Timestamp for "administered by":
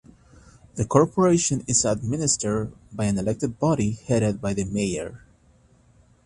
1.85-3.05